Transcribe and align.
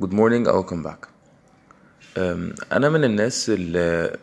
Morning 0.00 0.48
أو 0.48 0.62
welcome 0.66 0.84
back. 0.86 1.08
أم، 2.18 2.54
أنا 2.72 2.88
من 2.88 3.04
الناس 3.04 3.50
اللي 3.50 4.16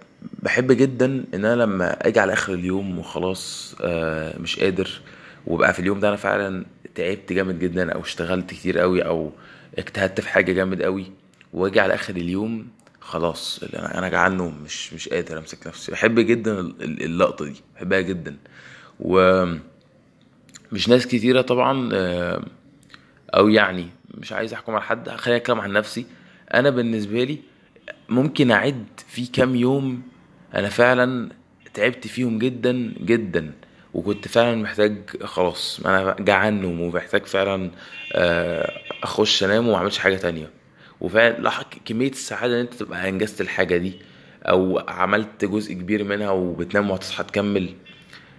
بحب 0.44 0.72
جدا 0.72 1.06
إن 1.34 1.46
أنا 1.46 1.56
لما 1.64 2.08
أجي 2.08 2.20
على 2.20 2.34
آخر 2.34 2.54
اليوم 2.54 3.00
وخلاص 3.00 3.76
آه، 3.82 4.40
مش 4.40 4.60
قادر 4.60 5.02
وبقى 5.48 5.74
في 5.74 5.80
اليوم 5.80 6.00
ده 6.00 6.08
أنا 6.08 6.16
فعلا 6.18 6.66
تعبت 6.96 7.34
جامد 7.34 7.60
جدا 7.60 7.92
أو 7.92 8.02
اشتغلت 8.02 8.50
كتير 8.50 8.80
قوي 8.80 9.02
أو 9.06 9.32
اجتهدت 9.78 10.22
في 10.22 10.30
حاجة 10.30 10.52
جامد 10.52 10.82
قوي 10.82 11.12
وأجي 11.54 11.80
على 11.80 11.94
آخر 11.94 12.16
اليوم 12.16 12.68
خلاص 13.02 13.60
أنا 13.74 14.10
جعان 14.10 14.38
نوم 14.38 14.62
مش 14.66 14.94
مش 14.94 15.10
قادر 15.10 15.38
أمسك 15.38 15.68
نفسي. 15.68 15.92
بحب 15.92 16.20
جدا 16.20 16.60
ال- 16.60 16.84
ال- 16.84 17.04
اللقطة 17.04 17.46
دي 17.46 17.56
بحبها 17.76 18.02
جدا. 18.02 18.36
ومش 19.00 19.60
ناس 20.90 21.08
كتيرة 21.08 21.42
طبعا 21.42 21.90
آه، 21.94 22.44
أو 23.34 23.48
يعني 23.50 23.88
مش 24.18 24.34
عايز 24.34 24.54
أحكم 24.54 24.72
على 24.74 24.82
حد 24.84 25.10
خليني 25.10 25.38
أتكلم 25.42 25.60
عن 25.62 25.74
نفسي. 25.74 26.06
أنا 26.54 26.70
بالنسبة 26.70 27.24
لي 27.24 27.40
ممكن 28.10 28.52
أعد 28.52 28.86
في 29.08 29.26
كام 29.26 29.56
يوم 29.56 30.02
أنا 30.56 30.70
فعلا 30.70 31.30
تعبت 31.74 32.08
فيهم 32.08 32.40
جدا 32.40 32.94
جدا. 33.02 33.54
وكنت 33.94 34.28
فعلا 34.28 34.56
محتاج 34.56 34.98
خلاص 35.24 35.82
أنا 35.86 36.16
جعان 36.20 36.62
نوم 36.62 36.82
ومحتاج 36.82 37.26
فعلا 37.26 37.72
آه، 38.14 38.72
أخش 39.04 39.44
أنام 39.44 39.68
وما 39.68 39.78
أعملش 39.78 39.98
حاجة 39.98 40.16
تانية. 40.16 40.50
وفعلا 41.02 41.64
كمية 41.86 42.12
السعادة 42.12 42.56
إن 42.56 42.60
أنت 42.60 42.74
تبقى 42.74 43.10
أنجزت 43.10 43.42
الحاجة 43.42 43.78
دي 43.78 43.94
أو 44.44 44.80
عملت 44.88 45.46
جزء 45.46 45.74
كبير 45.74 46.04
منها 46.04 46.30
وبتنام 46.30 46.92
وهتصحى 46.92 47.24
تكمل. 47.24 47.70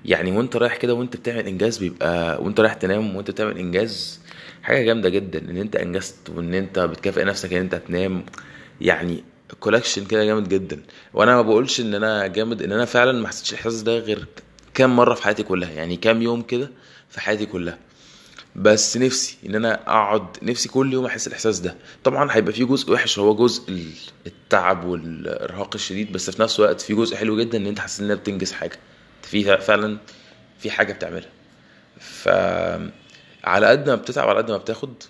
يعني 0.04 0.32
وانت 0.36 0.56
رايح 0.56 0.76
كده 0.76 0.94
وانت 0.94 1.16
بتعمل 1.16 1.46
إنجاز 1.46 1.78
بيبقى 1.78 2.42
وانت 2.42 2.60
رايح 2.60 2.74
تنام 2.74 3.16
وانت 3.16 3.30
بتعمل 3.30 3.58
إنجاز 3.58 4.20
حاجة 4.62 4.82
جامدة 4.82 5.08
جدا 5.08 5.38
إن 5.38 5.56
أنت 5.56 5.76
إنجزت 5.76 6.30
وإن 6.34 6.54
أنت 6.54 6.78
بتكافئ 6.78 7.24
نفسك 7.24 7.52
إن 7.52 7.60
أنت 7.60 7.74
تنام 7.74 8.24
يعني 8.80 9.24
كولكشن 9.60 10.04
كده 10.04 10.24
جامد 10.24 10.48
جدا. 10.48 10.80
وأنا 11.14 11.36
ما 11.36 11.42
بقولش 11.42 11.80
إن 11.80 11.94
أنا 11.94 12.26
جامد 12.26 12.62
إن 12.62 12.72
أنا 12.72 12.84
فعلا 12.84 13.12
ما 13.12 13.28
حسيتش 13.28 13.50
الإحساس 13.52 13.82
ده 13.82 13.98
غير 13.98 14.26
كام 14.74 14.96
مرة 14.96 15.14
في 15.14 15.22
حياتي 15.22 15.42
كلها 15.42 15.70
يعني 15.70 15.96
كام 15.96 16.22
يوم 16.22 16.42
كده 16.42 16.70
في 17.08 17.20
حياتي 17.20 17.46
كلها. 17.46 17.78
بس 18.56 18.96
نفسي 18.96 19.36
إن 19.46 19.54
أنا 19.54 19.74
أقعد 19.74 20.26
نفسي 20.42 20.68
كل 20.68 20.92
يوم 20.92 21.06
أحس 21.06 21.26
الإحساس 21.26 21.58
ده. 21.58 21.74
طبعا 22.04 22.28
هيبقى 22.32 22.52
فيه 22.52 22.64
جزء 22.64 22.92
وحش 22.92 23.18
هو 23.18 23.34
جزء 23.34 23.68
ال- 23.68 23.92
التعب 24.26 24.84
والإرهاق 24.84 25.70
الشديد 25.74 26.12
بس 26.12 26.30
في 26.30 26.42
نفس 26.42 26.60
الوقت 26.60 26.80
في 26.80 26.94
جزء 26.94 27.16
حلو 27.16 27.36
جدا 27.40 27.58
إن 27.58 27.66
أنت 27.66 27.78
حاسس 27.78 28.00
إن 28.00 28.10
أنت 28.10 28.20
بتنجز 28.20 28.52
حاجة. 28.52 28.78
في 29.30 29.58
فعلا 29.58 29.98
في 30.58 30.70
حاجة 30.70 30.92
بتعملها. 30.92 31.30
ف 32.00 32.28
على 33.44 33.66
قد 33.66 33.90
ما 33.90 33.94
بتتعب 33.94 34.28
على 34.28 34.38
قد 34.38 34.50
ما 34.50 34.56
بتاخد 34.56 35.02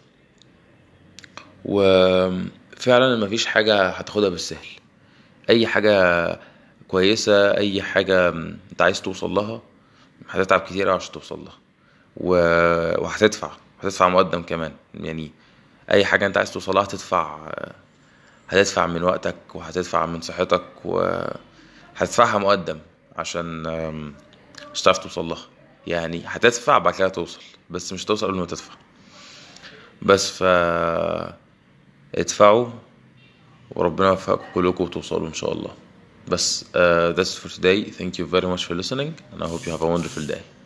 وفعلا 1.65 3.17
مفيش 3.27 3.47
حاجة 3.47 3.89
هتاخدها 3.89 4.29
بالسهل. 4.29 4.67
أي 5.51 5.67
حاجة 5.67 6.39
كويسة 6.89 7.57
أي 7.57 7.83
حاجة 7.83 8.29
أنت 8.29 8.83
عايز 8.83 9.03
توصل 9.03 9.31
لها 9.31 9.63
هتتعب 10.29 10.61
كتير 10.61 10.91
عشان 10.91 11.13
توصل 11.13 11.45
لها. 11.45 11.59
و... 12.17 12.31
وهتدفع 13.05 13.51
هتدفع 13.81 14.09
مقدم 14.09 14.43
كمان. 14.43 14.73
يعني 14.95 15.31
أي 15.91 16.05
حاجة 16.05 16.27
أنت 16.27 16.37
عايز 16.37 16.53
توصلها 16.53 16.85
هتدفع 16.85 17.53
هتدفع 18.49 18.87
من 18.87 19.03
وقتك 19.03 19.37
وهتدفع 19.55 20.07
من 20.07 20.21
صحتك 20.21 20.65
وهتدفعها 20.85 22.39
مقدم. 22.39 22.79
عشان 23.19 23.63
مش 24.73 24.83
هتعرف 24.83 24.99
توصل 24.99 25.25
لها. 25.25 25.47
يعني 25.87 26.23
هتدفع 26.27 26.79
بعد 26.79 26.95
كده 26.95 27.09
توصل 27.09 27.41
بس 27.71 27.93
مش 27.93 28.05
توصل 28.05 28.27
قبل 28.27 28.37
ما 28.37 28.47
تدفع. 28.47 28.73
بس 30.03 30.31
ف 30.31 30.43
ادفعوا 32.15 32.69
وربنا 33.71 34.09
يوفقكم 34.09 34.45
كلكم 34.55 34.85
وتوصلوا 34.85 35.29
إن 35.29 35.35
شاء 35.35 35.53
الله. 35.53 35.71
بس 36.29 36.65
uh, 36.65 36.67
that's 37.17 37.35
for 37.43 37.49
today. 37.49 37.91
Thank 37.99 38.19
you 38.19 38.27
very 38.27 38.47
much 38.47 38.65
for 38.69 38.75
listening. 38.75 39.13
And 39.33 39.43
I 39.43 39.49
hope 39.49 39.67
you 39.67 39.73
have 39.73 39.83
a 39.83 39.87
wonderful 39.87 40.27
day. 40.35 40.58